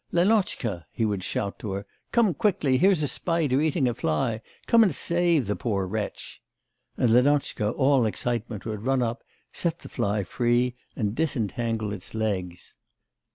'Lenotchka,' 0.11 0.85
he 0.91 1.05
would 1.05 1.23
shout 1.23 1.59
to 1.59 1.73
her, 1.73 1.85
'come 2.11 2.33
quickly, 2.33 2.79
here's 2.79 3.03
a 3.03 3.07
spider 3.07 3.61
eating 3.61 3.87
a 3.87 3.93
fly; 3.93 4.41
come 4.65 4.81
and 4.81 4.95
save 4.95 5.45
the 5.45 5.55
poor 5.55 5.85
wretch!' 5.85 6.41
And 6.97 7.11
Lenotchka, 7.11 7.69
all 7.73 8.07
excitement, 8.07 8.65
would 8.65 8.81
run 8.81 9.03
up, 9.03 9.23
set 9.53 9.77
the 9.77 9.89
fly 9.89 10.23
free, 10.23 10.73
and 10.95 11.13
disentangle 11.13 11.93
its 11.93 12.15
legs. 12.15 12.73